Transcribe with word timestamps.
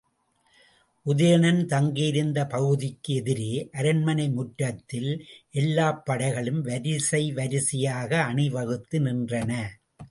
உதயணன் 1.05 1.65
தங்கியிருந்த 1.65 2.45
பகுதிக்கு 2.45 3.13
எதிரே 3.13 3.69
அரண்மனை 3.71 4.29
முற்றத்தில் 4.29 5.11
எல்லாப் 5.51 6.01
படைகளும் 6.09 6.61
வரிசை 6.61 7.33
வரிசையாக 7.33 8.21
அணிவகுத்து 8.23 8.99
நின்றன. 8.99 9.51